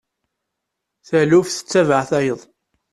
Taluft 1.07 1.53
tettabaε 1.57 2.05
tayeḍ. 2.09 2.41